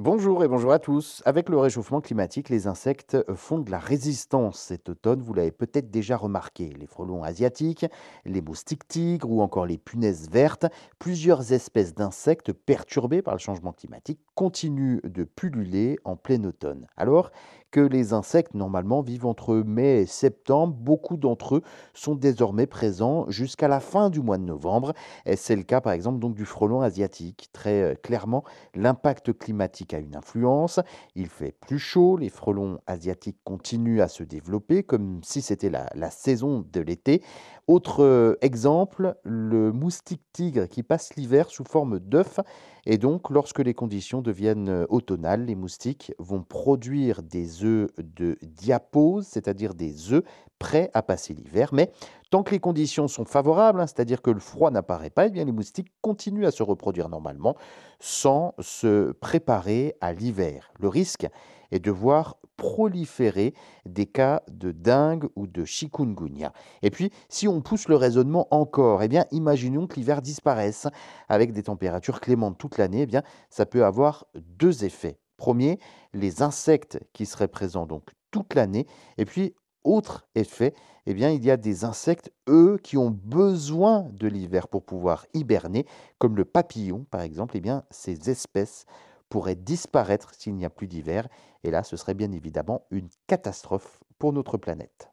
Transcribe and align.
Bonjour 0.00 0.44
et 0.44 0.48
bonjour 0.48 0.70
à 0.70 0.78
tous. 0.78 1.24
Avec 1.24 1.48
le 1.48 1.58
réchauffement 1.58 2.00
climatique, 2.00 2.50
les 2.50 2.68
insectes 2.68 3.16
font 3.34 3.58
de 3.58 3.68
la 3.68 3.80
résistance 3.80 4.60
cet 4.60 4.88
automne. 4.88 5.20
Vous 5.20 5.34
l'avez 5.34 5.50
peut-être 5.50 5.90
déjà 5.90 6.16
remarqué. 6.16 6.72
Les 6.78 6.86
frelons 6.86 7.24
asiatiques, 7.24 7.84
les 8.24 8.40
moustiques 8.40 8.86
tigres 8.86 9.28
ou 9.28 9.42
encore 9.42 9.66
les 9.66 9.76
punaises 9.76 10.30
vertes, 10.30 10.66
plusieurs 11.00 11.52
espèces 11.52 11.96
d'insectes 11.96 12.52
perturbés 12.52 13.22
par 13.22 13.34
le 13.34 13.40
changement 13.40 13.72
climatique 13.72 14.20
continuent 14.36 15.00
de 15.02 15.24
pulluler 15.24 15.98
en 16.04 16.14
plein 16.14 16.44
automne. 16.44 16.86
Alors 16.96 17.32
que 17.72 17.80
les 17.80 18.12
insectes 18.12 18.54
normalement 18.54 19.02
vivent 19.02 19.26
entre 19.26 19.56
mai 19.56 20.02
et 20.02 20.06
septembre, 20.06 20.74
beaucoup 20.74 21.16
d'entre 21.16 21.56
eux 21.56 21.62
sont 21.92 22.14
désormais 22.14 22.66
présents 22.66 23.28
jusqu'à 23.28 23.68
la 23.68 23.80
fin 23.80 24.10
du 24.10 24.20
mois 24.20 24.38
de 24.38 24.44
novembre. 24.44 24.94
C'est 25.36 25.56
le 25.56 25.64
cas 25.64 25.80
par 25.80 25.92
exemple 25.92 26.18
donc 26.18 26.34
du 26.34 26.44
frelon 26.44 26.80
asiatique. 26.82 27.50
Très 27.52 27.82
euh, 27.82 27.94
clairement, 27.94 28.44
l'impact 28.74 29.36
climatique 29.36 29.87
a 29.94 29.98
une 29.98 30.16
influence. 30.16 30.80
Il 31.14 31.28
fait 31.28 31.52
plus 31.52 31.78
chaud, 31.78 32.16
les 32.16 32.28
frelons 32.28 32.80
asiatiques 32.86 33.38
continuent 33.44 34.00
à 34.00 34.08
se 34.08 34.22
développer 34.22 34.82
comme 34.82 35.20
si 35.22 35.42
c'était 35.42 35.70
la, 35.70 36.10
saison 36.10 36.64
de 36.72 36.80
l'été. 36.80 37.22
Autre 37.68 38.02
euh, 38.02 38.34
exemple, 38.40 39.14
le 39.24 39.72
moustique 39.72 40.22
tigre 40.32 40.66
qui 40.66 40.82
passe 40.82 41.14
l'hiver 41.16 41.50
sous 41.50 41.64
forme 41.64 41.98
d'œuf. 41.98 42.40
Et 42.86 42.96
donc, 42.96 43.28
lorsque 43.28 43.58
les 43.58 43.74
conditions 43.74 44.22
deviennent 44.22 44.70
euh, 44.70 44.86
automnales, 44.88 45.44
les 45.44 45.54
moustiques 45.54 46.14
vont 46.18 46.42
produire 46.42 47.22
des 47.22 47.64
œufs 47.64 47.90
de 47.98 48.38
diapose, 48.40 49.26
c'est-à-dire 49.26 49.74
des 49.74 50.14
œufs 50.14 50.24
prêts 50.58 50.90
à 50.94 51.02
passer 51.02 51.34
l'hiver. 51.34 51.74
Mais 51.74 51.92
tant 52.30 52.42
que 52.42 52.52
les 52.52 52.58
conditions 52.58 53.06
sont 53.06 53.26
favorables, 53.26 53.82
hein, 53.82 53.86
c'est-à-dire 53.86 54.22
que 54.22 54.30
le 54.30 54.40
froid 54.40 54.70
n'apparaît 54.70 55.10
pas, 55.10 55.26
eh 55.26 55.30
bien 55.30 55.44
les 55.44 55.52
moustiques 55.52 55.92
continuent 56.00 56.46
à 56.46 56.50
se 56.50 56.62
reproduire 56.62 57.10
normalement 57.10 57.54
sans 58.00 58.54
se 58.60 59.12
préparer 59.12 59.94
à 60.00 60.14
l'hiver. 60.14 60.72
Le 60.80 60.88
risque 60.88 61.26
est 61.70 61.80
de 61.80 61.90
voir 61.90 62.36
proliférer 62.56 63.54
des 63.86 64.06
cas 64.06 64.42
de 64.50 64.72
dengue 64.72 65.28
ou 65.36 65.46
de 65.46 65.64
chikungunya. 65.64 66.52
Et 66.82 66.90
puis, 66.90 67.10
si 67.28 67.48
on 67.48 67.60
pousse 67.60 67.88
le 67.88 67.96
raisonnement 67.96 68.48
encore, 68.50 69.02
eh 69.02 69.08
bien, 69.08 69.26
imaginons 69.30 69.86
que 69.86 69.94
l'hiver 69.94 70.20
disparaisse 70.20 70.88
avec 71.28 71.52
des 71.52 71.62
températures 71.62 72.20
clémentes 72.20 72.58
toute 72.58 72.76
l'année, 72.76 73.02
eh 73.02 73.06
bien, 73.06 73.22
ça 73.48 73.64
peut 73.64 73.84
avoir 73.84 74.26
deux 74.34 74.84
effets. 74.84 75.18
Premier, 75.36 75.78
les 76.12 76.42
insectes 76.42 76.98
qui 77.12 77.26
seraient 77.26 77.48
présents 77.48 77.86
donc 77.86 78.10
toute 78.32 78.54
l'année, 78.54 78.86
et 79.16 79.24
puis 79.24 79.54
autre 79.84 80.26
effet, 80.34 80.74
eh 81.06 81.14
bien, 81.14 81.30
il 81.30 81.44
y 81.44 81.50
a 81.50 81.56
des 81.56 81.84
insectes, 81.84 82.30
eux, 82.48 82.78
qui 82.82 82.98
ont 82.98 83.10
besoin 83.10 84.10
de 84.12 84.26
l'hiver 84.26 84.68
pour 84.68 84.84
pouvoir 84.84 85.26
hiberner, 85.32 85.86
comme 86.18 86.36
le 86.36 86.44
papillon, 86.44 87.06
par 87.10 87.22
exemple. 87.22 87.56
Eh 87.56 87.60
bien, 87.60 87.84
ces 87.90 88.28
espèces 88.28 88.84
pourraient 89.28 89.54
disparaître 89.54 90.32
s'il 90.34 90.54
n'y 90.54 90.64
a 90.64 90.70
plus 90.70 90.86
d'hiver. 90.86 91.28
Et 91.64 91.70
là, 91.70 91.82
ce 91.82 91.96
serait 91.96 92.14
bien 92.14 92.32
évidemment 92.32 92.86
une 92.90 93.08
catastrophe 93.26 94.00
pour 94.18 94.32
notre 94.32 94.56
planète. 94.56 95.10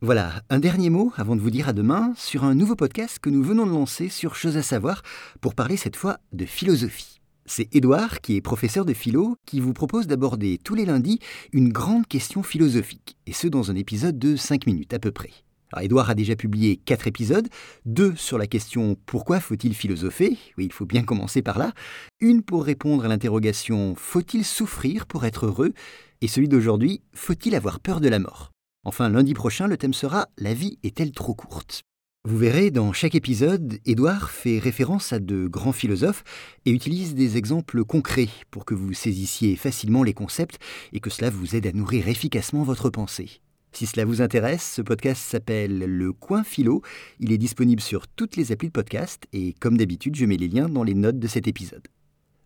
Voilà, 0.00 0.42
un 0.48 0.60
dernier 0.60 0.90
mot 0.90 1.12
avant 1.16 1.34
de 1.34 1.40
vous 1.40 1.50
dire 1.50 1.68
à 1.68 1.72
demain 1.72 2.12
sur 2.16 2.44
un 2.44 2.54
nouveau 2.54 2.76
podcast 2.76 3.18
que 3.18 3.30
nous 3.30 3.42
venons 3.42 3.66
de 3.66 3.72
lancer 3.72 4.08
sur 4.08 4.36
Choses 4.36 4.56
à 4.56 4.62
savoir 4.62 5.02
pour 5.40 5.56
parler 5.56 5.76
cette 5.76 5.96
fois 5.96 6.18
de 6.32 6.46
philosophie. 6.46 7.20
C'est 7.46 7.74
Édouard, 7.74 8.20
qui 8.20 8.36
est 8.36 8.40
professeur 8.40 8.84
de 8.84 8.92
philo, 8.92 9.36
qui 9.44 9.58
vous 9.58 9.72
propose 9.72 10.06
d'aborder 10.06 10.58
tous 10.62 10.74
les 10.74 10.84
lundis 10.84 11.18
une 11.52 11.72
grande 11.72 12.06
question 12.06 12.42
philosophique, 12.44 13.16
et 13.26 13.32
ce 13.32 13.48
dans 13.48 13.70
un 13.70 13.74
épisode 13.74 14.18
de 14.18 14.36
5 14.36 14.66
minutes 14.66 14.94
à 14.94 14.98
peu 14.98 15.10
près. 15.10 15.32
Alors, 15.72 15.84
Edouard 15.84 16.10
a 16.10 16.14
déjà 16.14 16.36
publié 16.36 16.76
quatre 16.76 17.06
épisodes, 17.06 17.48
deux 17.84 18.14
sur 18.16 18.38
la 18.38 18.46
question 18.46 18.96
pourquoi 19.06 19.40
faut-il 19.40 19.74
philosopher? 19.74 20.38
Oui, 20.56 20.64
il 20.64 20.72
faut 20.72 20.86
bien 20.86 21.02
commencer 21.02 21.42
par 21.42 21.58
là. 21.58 21.72
Une 22.20 22.42
pour 22.42 22.64
répondre 22.64 23.04
à 23.04 23.08
l'interrogation 23.08 23.94
faut-il 23.94 24.44
souffrir 24.44 25.06
pour 25.06 25.24
être 25.24 25.46
heureux? 25.46 25.72
Et 26.20 26.28
celui 26.28 26.48
d'aujourd'hui, 26.48 27.02
faut-il 27.14 27.54
avoir 27.54 27.80
peur 27.80 28.00
de 28.00 28.08
la 28.08 28.18
mort? 28.18 28.50
Enfin, 28.84 29.08
lundi 29.08 29.34
prochain, 29.34 29.66
le 29.66 29.76
thème 29.76 29.94
sera 29.94 30.28
La 30.38 30.54
vie 30.54 30.78
est-elle 30.82 31.12
trop 31.12 31.34
courte? 31.34 31.82
Vous 32.24 32.36
verrez, 32.36 32.70
dans 32.70 32.92
chaque 32.92 33.14
épisode, 33.14 33.78
Édouard 33.86 34.30
fait 34.30 34.58
référence 34.58 35.12
à 35.12 35.18
de 35.18 35.46
grands 35.46 35.72
philosophes 35.72 36.24
et 36.66 36.70
utilise 36.70 37.14
des 37.14 37.36
exemples 37.36 37.84
concrets 37.84 38.28
pour 38.50 38.64
que 38.64 38.74
vous 38.74 38.92
saisissiez 38.92 39.56
facilement 39.56 40.02
les 40.02 40.14
concepts 40.14 40.58
et 40.92 41.00
que 41.00 41.10
cela 41.10 41.30
vous 41.30 41.54
aide 41.54 41.66
à 41.66 41.72
nourrir 41.72 42.08
efficacement 42.08 42.64
votre 42.64 42.90
pensée. 42.90 43.40
Si 43.78 43.86
cela 43.86 44.04
vous 44.04 44.22
intéresse, 44.22 44.72
ce 44.74 44.82
podcast 44.82 45.22
s'appelle 45.22 45.78
Le 45.78 46.12
Coin 46.12 46.42
Philo. 46.42 46.82
Il 47.20 47.30
est 47.30 47.38
disponible 47.38 47.80
sur 47.80 48.08
toutes 48.08 48.34
les 48.34 48.50
applis 48.50 48.66
de 48.66 48.72
podcast 48.72 49.28
et 49.32 49.52
comme 49.60 49.76
d'habitude, 49.76 50.16
je 50.16 50.26
mets 50.26 50.36
les 50.36 50.48
liens 50.48 50.68
dans 50.68 50.82
les 50.82 50.94
notes 50.94 51.20
de 51.20 51.28
cet 51.28 51.46
épisode. 51.46 51.86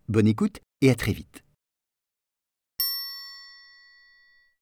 Bonne 0.07 0.27
écoute 0.27 0.59
et 0.81 0.91
à 0.91 0.95
très 0.95 1.11
vite. 1.11 1.43